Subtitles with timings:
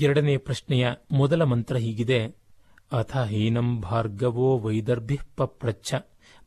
[0.00, 2.26] ಎರಡನೇ ಪ್ರಶ್ನೆಯ ಮೊದಲ ಮಂತ್ರ ಹೀಗಿದೆ.
[2.92, 5.94] ಅಥ ಹೀನಂ ಭಾರ್ಗವೋ ವೈದರ್ಭಿ ಪಪ್ರಚ್ಛ.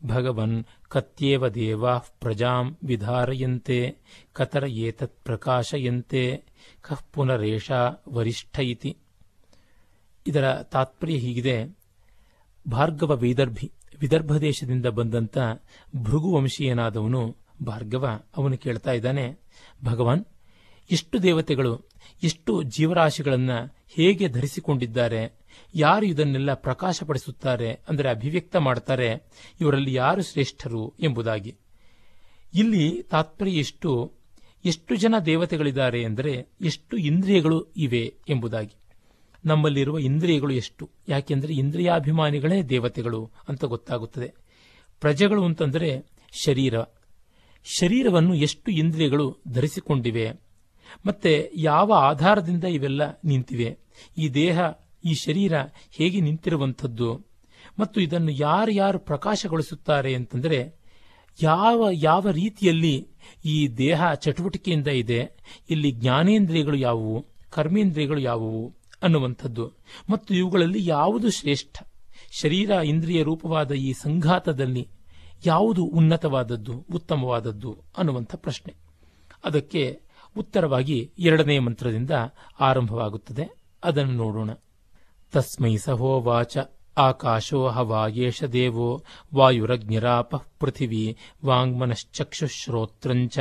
[0.05, 3.95] ಭಗವನ್ ಕತ್ಯೇವ ದೇವಾ ಪ್ರಜಾಂ ವಿಧಾರಯಂತೆ,
[4.33, 6.43] ಕತರ ಏತತ್ ಪ್ರಕಾಶಯಂತೆ,
[6.81, 8.97] ಕಃ ಪುನರೇಷಾ ವರಿಷ್ಠ ಇತಿ
[10.27, 11.77] ಇದರ ತಾತ್ಪರ್ಯ ಹೀಗಿದೆ.
[12.71, 15.37] ಭಾರ್ಗವ ವೈದರ್ಭಿ ವಿದರ್ಭ ದೇಶದಿಂದ ಬಂದಂತ
[16.03, 17.35] ಭೃಗುವಂಶೀಯನಾದವನು
[17.65, 19.39] ಭಾರ್ಗವ, ಅವನು ಕೇಳ್ತಾ ಇದ್ದಾನೆ,
[19.85, 20.25] ಭಗವಾನ್
[20.91, 21.88] ಎಷ್ಟು ದೇವತೆಗಳು
[22.23, 25.33] ಎಷ್ಟು ಜೀವರಾಶಿಗಳನ್ನು ಹೇಗೆ ಧರಿಸಿಕೊಂಡಿದ್ದಾರೆ,
[25.75, 29.23] ಯಾರು ಇದನ್ನೆಲ್ಲ ಪ್ರಕಾಶಪಡಿಸುತ್ತಾರೆ ಅಂದರೆ ಅಭಿವ್ಯಕ್ತ ಮಾಡ್ತಾರೆ,
[29.61, 31.55] ಇವರಲ್ಲಿ ಯಾರು ಶ್ರೇಷ್ಠರು ಎಂಬುದಾಗಿ.
[32.53, 34.13] ಇಲ್ಲಿ ತಾತ್ಪರ್ಯ ಎಷ್ಟು
[34.65, 38.75] ಎಷ್ಟು ಜನ ದೇವತೆಗಳಿದ್ದಾರೆ ಎಂದರೆ ಎಷ್ಟು ಇಂದ್ರಿಯಗಳು ಇವೆ ಎಂಬುದಾಗಿ.
[39.45, 44.33] ನಮ್ಮಲ್ಲಿರುವ ಇಂದ್ರಿಯಗಳು ಎಷ್ಟು, ಯಾಕೆಂದರೆ ಇಂದ್ರಿಯಾಭಿಮಾನಿಗಳೇ ದೇವತೆಗಳು ಅಂತ ಗೊತ್ತಾಗುತ್ತದೆ.
[45.01, 46.05] ಪ್ರಜೆಗಳು ಅಂತಂದರೆ
[46.45, 46.79] ಶರೀರ.
[47.63, 50.48] ಶರೀರವನ್ನು ಎಷ್ಟು ಇಂದ್ರಿಯಗಳು ಧರಿಸಿಕೊಂಡಿವೆ
[51.05, 53.77] ಮತ್ತೆ ಯಾವ ಆಧಾರದಿಂದ ಇವೆಲ್ಲ ನಿಂತಿವೆ?
[54.17, 54.59] ಈ ದೇಹ,
[55.05, 55.53] ಈ ಶರೀರ
[55.91, 57.25] ಹೇಗೆ ನಿಂತಿರುವಂಥದ್ದು?
[57.79, 60.79] ಮತ್ತು ಇದನ್ನು ಯಾರು ಯಾರು ಪ್ರಕಾಶಗೊಳಿಸುತ್ತಾರೆ ಅಂತಂದರೆ,
[61.43, 63.07] ಯಾವ ಯಾವ ರೀತಿಯಲ್ಲಿ
[63.45, 65.31] ಈ ದೇಹ ಚಟುವಟಿಕೆಯಿಂದ ಇದೆ?
[65.69, 67.25] ಇಲ್ಲಿ ಜ್ಞಾನೇಂದ್ರಿಯಗಳು ಯಾವುವು?
[67.49, 68.73] ಕರ್ಮೇಂದ್ರಿಯಗಳು ಯಾವುವು?
[69.03, 69.71] ಅನ್ನುವಂಥದ್ದು.
[70.09, 71.83] ಮತ್ತು ಇವುಗಳಲ್ಲಿ ಯಾವುದು ಶ್ರೇಷ್ಠ?
[72.31, 74.87] ಶರೀರ ಇಂದ್ರಿಯ ರೂಪವಾದ ಈ ಸಂಘಾತದಲ್ಲಿ
[75.45, 78.73] ಯಾವುದು ಉನ್ನತವಾದದ್ದು, ಉತ್ತಮವಾದದ್ದು ಅನ್ನುವಂಥ ಪ್ರಶ್ನೆ.
[79.43, 80.01] ಅದಕ್ಕೆ
[80.37, 82.11] ಉತ್ತರವಾಗಿ ಎರಡನೇ ಮಂತ್ರದಿಂದ
[82.59, 83.49] ಆರಂಭವಾಗುತ್ತದೆ.
[83.83, 84.49] ಅದನ್ನು ನೋಡೋಣ.
[85.31, 86.57] ತಸ್ಮೈ ಸಹೋವಾಚ.
[86.97, 89.03] ಆಕಾಶೋ ಹವಾಯೇಷ ದೇವೋ.
[89.35, 91.15] ವಾಯುರಗ್ನಿರಾಪ ಪೃಥಿವೀ.
[91.45, 93.39] ವಾಂಗ್ಮನಶ್ಚಕ್ಷುಶ್ರೋತ್ರಂಚ.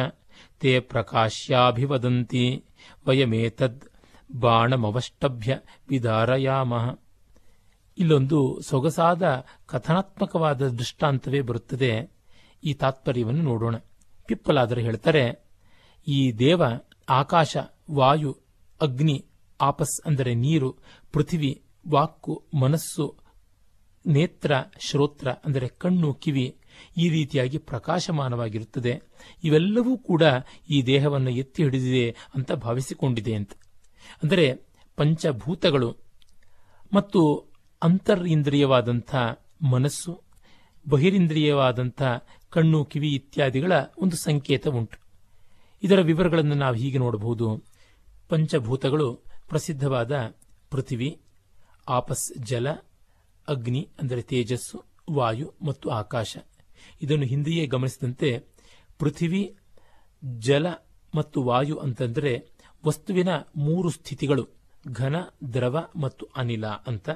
[0.60, 2.64] ತೇ ಪ್ರಕಾಶ್ಯಾಭಿವದಂತಿ.
[3.06, 3.80] ವಯಮೇತದ್.
[4.36, 6.98] ಬಾಣಮವಷ್ಟಭ್ಯ ವಿದಾರಯಾಮಃ
[7.98, 12.10] ಇಲ್ಲೊಂದು ಸೊಗಸಾದ ಕಥನಾತ್ಮಕವಾದ ದೃಷ್ಟಾಂತವೇ ಬರುತ್ತದೆ.
[12.64, 13.76] ಈ ತಾತ್ಪರ್ಯವನ್ನು ನೋಡೋಣ.
[14.26, 15.47] ಪಿಪ್ಪಲಾದರೆ ಹೇಳ್ತಾರೆ
[16.08, 16.62] ಈ ದೇವ
[17.08, 17.56] ಆಕಾಶ,
[17.90, 18.38] ವಾಯು,
[18.80, 19.24] ಅಗ್ನಿ,
[19.60, 20.76] ಆಪಸ್ ಅಂದರೆ ನೀರು,
[21.12, 23.16] ಪೃಥ್ವಿ, ವಾಕ್ಕು, ಮನಸ್ಸು,
[24.06, 26.56] ನೇತ್ರ, ಶ್ರೋತ್ರ ಅಂದರೆ ಕಣ್ಣು, ಕಿವಿ
[26.96, 29.02] ಈ ರೀತಿಯಾಗಿ ಪ್ರಕಾಶಮಾನವಾಗಿರುತ್ತದೆ.
[29.44, 30.22] ಇವೆಲ್ಲವೂ ಕೂಡ
[30.70, 33.52] ಈ ದೇಹವನ್ನು ಎತ್ತಿ ಹಿಡಿದಿದೆ ಅಂತ ಭಾವಿಸಿಕೊಂಡಿದೆ ಅಂತ.
[34.22, 34.46] ಅಂದರೆ
[34.96, 35.90] ಪಂಚಭೂತಗಳು
[36.92, 37.50] ಮತ್ತು
[37.82, 39.14] ಅಂತರಿಂದ್ರಿಯವಾದಂಥ
[39.70, 40.22] ಮನಸ್ಸು,
[40.88, 42.02] ಬಹಿರಿಂದ್ರಿಯವಾದಂಥ
[42.50, 45.07] ಕಣ್ಣು, ಕಿವಿ ಇತ್ಯಾದಿಗಳ ಒಂದು ಸಂಕೇತ ಉಂಟು
[45.82, 47.64] ಇದರ ವಿವರಗಳನ್ನು ನಾವು ಹೀಗೆ ನೋಡಬಹುದು.
[48.28, 49.14] ಪಂಚಭೂತಗಳು
[49.48, 50.34] ಪ್ರಸಿದ್ಧವಾದ
[50.70, 51.20] ಪೃಥಿವಿ,
[51.88, 52.70] ಆಪಸ್ ಜಲ,
[53.48, 56.36] ಅಗ್ನಿ ಅಂದರೆ ತೇಜಸ್ಸು, ವಾಯು ಮತ್ತು ಆಕಾಶ.
[57.02, 58.38] ಇದನ್ನು ಹಿಂದೆಯೇ ಗಮನಿಸಿದಂತೆ
[58.98, 59.56] ಪೃಥಿವಿ,
[60.38, 60.66] ಜಲ
[61.14, 62.50] ಮತ್ತು ವಾಯು ಅಂತಂದರೆ
[62.86, 64.48] ವಸ್ತುವಿನ ಮೂರು ಸ್ಥಿತಿಗಳು,
[64.92, 65.16] ಘನ,
[65.52, 67.10] ದ್ರವ ಮತ್ತು ಅನಿಲ ಅಂತ.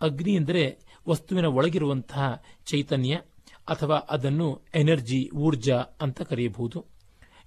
[0.00, 3.20] ಅಗ್ನಿ ಎಂದರೆ ವಸ್ತುವಿನ ಒಳಗಿರುವಂತಹ ಚೈತನ್ಯ
[3.68, 6.97] ಅಥವಾ ಅದನ್ನು ಎನರ್ಜಿ, ಊರ್ಜಾ ಅಂತ ಕರೆಯಬಹುದು.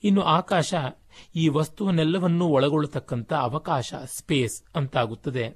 [0.04, 0.74] ಇನ್ನು ಆಕಾಶ
[1.36, 5.56] ಈ ವಸ್ತುವನ್ನೆಲ್ಲವನ್ನೂ ಒಳಗೊಳ್ಳತಕ್ಕಂಥ ಅವಕಾಶ, space ಅಂತಾಗುತ್ತದೆ.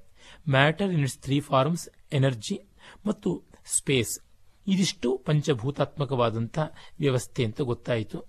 [0.50, 2.62] Matter in its three forms, energy
[3.08, 4.20] ಮತ್ತು ಸ್ಪೇಸ್.
[4.68, 6.60] ಇದಿಷ್ಟು ಪಂಚಭೂತಾತ್ಮಕವಾದಂಥ
[7.00, 8.20] ವ್ಯವಸ್ಥೆ ಅಂತ ಗೊತ್ತಾಯಿತು.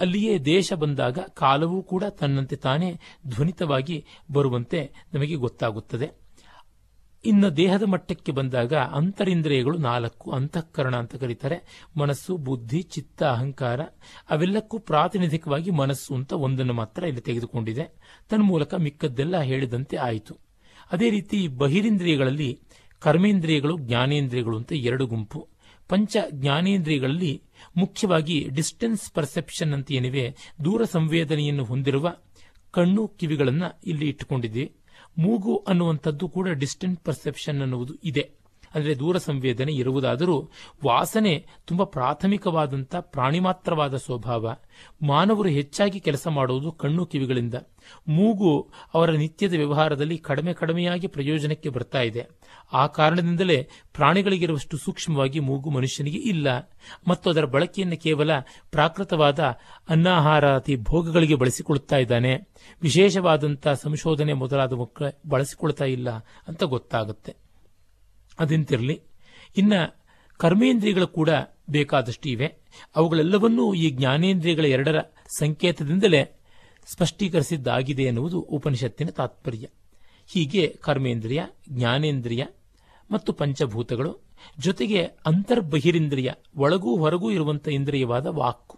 [0.00, 6.21] ಅಲ್ಲಿಯೇ ದೇಶ ಬಂದಾಗ ಕಾಲವೂ ಕೂಡ ತನ್ನಂತೆ ತಾನೇ ಧ್ವನಿತವಾಗಿ ಬರುವಂತೆ ನಮಗೆ ಗೊತ್ತಾಗುತ್ತದೆ.
[7.24, 11.86] ಇನ್ನು ದೇಹದ ಮಟ್ಟಕ್ಕೆ ಬಂದಾಗ ಅಂತರಿಂದ್ರಿಯಗಳು ನಾಲ್ಕು, ಅಂತಃಕರಣ ಅಂತ ಕರೀತಾರೆ.
[11.96, 13.80] ಮನಸ್ಸು, ಬುದ್ಧಿ, ಚಿತ್ತ, ಅಹಂಕಾರ,
[14.30, 17.84] ಅವೆಲ್ಲಕ್ಕೂ ಪ್ರಾತಿನಿಧಿಕವಾಗಿ ಮನಸ್ಸು ಅಂತ ಒಂದನ್ನು ಮಾತ್ರ ಇಲ್ಲಿ ತೆಗೆದುಕೊಂಡಿದೆ.
[18.30, 20.38] ತನ್ನ ಮೂಲಕ ಮಿಕ್ಕದ್ದೆಲ್ಲ ಹೇಳಿದಂತೆ ಆಯಿತು.
[20.92, 22.60] ಅದೇ ರೀತಿ ಬಹಿರಿಂದ್ರಿಯಗಳಲ್ಲಿ
[22.98, 25.48] ಕರ್ಮೇಂದ್ರಿಯಗಳು, ಜ್ಞಾನೇಂದ್ರಿಯಗಳು ಅಂತ ಎರಡು ಗುಂಪು.
[25.88, 27.42] ಪಂಚ ಜ್ಞಾನೇಂದ್ರಿಯಗಳಲ್ಲಿ
[27.76, 32.14] ಮುಖ್ಯವಾಗಿ ಡಿಸ್ಟೆನ್ಸ್ ಪರ್ಸೆಪ್ಷನ್ ಅಂತ ಏನಿವೆ ದೂರ ಸಂವೇದನೆಯನ್ನು ಹೊಂದಿರುವ
[32.70, 34.72] ಕಣ್ಣು ಕಿವಿಗಳನ್ನು ಇಲ್ಲಿ ಇಟ್ಟುಕೊಂಡಿದ್ದೀವಿ.
[35.18, 38.41] ಮೂಗು ಅನ್ನುವಂಥದ್ದು ಕೂಡ ಡಿಸ್ಟೆಂಟ್ ಪರ್ಸೆಪ್ಷನ್ ಅನ್ನುವುದು ಇದೆ.
[38.74, 40.50] ಅಂದರೆ ದೂರ ಸಂವೇದನೆ ಇರುವುದಾದರೂ
[40.84, 44.54] ವಾಸನೆ ತುಂಬ ಪ್ರಾಥಮಿಕವಾದಂಥ ಪ್ರಾಣಿಮಾತ್ರವಾದ ಸ್ವಭಾವ.
[45.02, 47.54] ಮಾನವರು ಹೆಚ್ಚಾಗಿ ಕೆಲಸ ಮಾಡುವುದು ಕಣ್ಣು ಕಿವಿಗಳಿಂದ.
[48.08, 52.26] ಮೂಗು ಅವರ ನಿತ್ಯದ ವ್ಯವಹಾರದಲ್ಲಿ ಕಡಿಮೆ ಕಡಿಮೆಯಾಗಿ ಪ್ರಯೋಜನಕ್ಕೆ ಬರ್ತಾ ಇದೆ.
[52.72, 56.70] ಆ ಕಾರಣದಿಂದಲೇ ಪ್ರಾಣಿಗಳಿಗಿರುವಷ್ಟು ಸೂಕ್ಷ್ಮವಾಗಿ ಮೂಗು ಮನುಷ್ಯನಿಗೆ ಇಲ್ಲ.
[57.08, 58.38] ಮತ್ತು ಅದರ ಬಳಕೆಯನ್ನು ಕೇವಲ
[58.70, 59.38] ಪ್ರಾಕೃತವಾದ
[59.88, 62.34] ಅನ್ನಾಹಾರಾತಿ ಭೋಗಗಳಿಗೆ ಬಳಸಿಕೊಳ್ಳುತ್ತಾ ಇದ್ದಾನೆ.
[62.82, 66.10] ವಿಶೇಷವಾದಂಥ ಸಂಶೋಧನೆ ಮೊದಲಾದ ಮಕ್ಕಳ ಬಳಸಿಕೊಳ್ತಾ ಇಲ್ಲ
[66.48, 67.36] ಅಂತ ಗೊತ್ತಾಗುತ್ತೆ.
[68.42, 69.00] ಅದಿಂತಿರಲಿ.
[69.56, 69.80] ಇನ್ನು
[70.36, 71.30] ಕರ್ಮೇಂದ್ರಿಯಗಳು ಕೂಡ
[71.70, 72.54] ಬೇಕಾದಷ್ಟು ಇವೆ.
[72.96, 74.98] ಅವುಗಳೆಲ್ಲವನ್ನೂ ಈ ಜ್ಞಾನೇಂದ್ರಿಯಗಳ ಎರಡರ
[75.38, 76.38] ಸಂಕೇತದಿಂದಲೇ
[76.92, 79.68] ಸ್ಪಷ್ಟೀಕರಿಸಿದ್ದಾಗಿದೆ ಎನ್ನುವುದು ಉಪನಿಷತ್ತಿನ ತಾತ್ಪರ್ಯ.
[80.32, 82.44] ಹೀಗೆ ಕರ್ಮೇಂದ್ರಿಯ, ಜ್ಞಾನೇಂದ್ರಿಯ
[83.10, 84.20] ಮತ್ತು ಪಂಚಭೂತಗಳು
[84.58, 88.71] ಜೊತೆಗೆ ಅಂತರ್ಬಹಿರಿಂದ್ರಿಯ, ಒಳಗೂ ಹೊರಗೂ ಇರುವಂಥ ಇಂದ್ರಿಯವಾದ ವಾಕು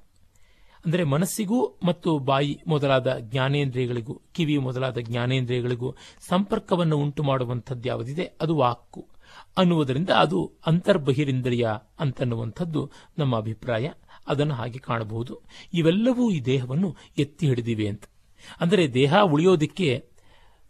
[0.85, 5.97] ಅಂದರೆ ಮನಸ್ಸಿಗೂ ಮತ್ತು ಬಾಯಿ ಮೊದಲಾದ ಜ್ಞಾನೇಂದ್ರಿಯಗಳಿಗೂ ಕಿವಿ ಮೊದಲಾದ ಜ್ಞಾನೇಂದ್ರಿಯಗಳಿಗೂ
[6.29, 8.31] ಸಂಪರ್ಕವನ್ನು ಉಂಟು ಮಾಡುವಂಥದ್ದು ಯಾವುದಿದೆ?
[8.41, 9.09] ಅದು ವಾಕು
[9.59, 11.69] ಅನ್ನುವುದರಿಂದ ಅದು ಅಂತರ್ಬಹಿರಿಂದ್ರಿಯ
[12.01, 13.91] ಅಂತನ್ನುವಂಥದ್ದು ನಮ್ಮ ಅಭಿಪ್ರಾಯ.
[14.27, 15.41] ಅದನ್ನು ಹಾಗೆ ಕಾಣಬಹುದು.
[15.75, 18.05] ಇವೆಲ್ಲವೂ ಈ ದೇಹವನ್ನು ಎತ್ತಿ ಹಿಡಿದಿವೆ ಅಂತ.
[18.61, 20.09] ಅಂದರೆ ದೇಹ ಉಳಿಯೋದಿಕ್ಕೆ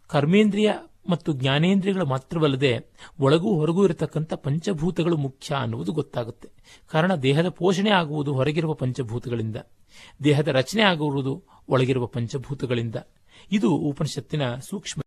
[0.07, 0.73] ಕರ್ಮೇಂದ್ರಿಯ
[1.09, 2.79] ಮತ್ತು ಜ್ಞಾನೇಂದ್ರಿಯಗಳು ಮಾತ್ರವಲ್ಲದೆ
[3.19, 6.49] ಒಳಗೂ ಹೊರಗೂ ಇರತಕ್ಕಂಥ ಪಂಚಭೂತಗಳು ಮುಖ್ಯ ಅನ್ನುವುದು ಗೊತ್ತಾಗುತ್ತೆ.
[6.87, 9.55] ಕಾರಣ ದೇಹದ ಪೋಷಣೆ ಆಗುವುದು ಹೊರಗಿರುವ ಪಂಚಭೂತಗಳಿಂದ.
[10.23, 12.95] ದೇಹದ ರಚನೆ ಆಗುವುದು ಒಳಗಿರುವ ಪಂಚಭೂತಗಳಿಂದ.
[13.51, 15.04] ಇದು ಉಪನಿಷತ್ತಿನ ಸೂಕ್ಷ್ಮ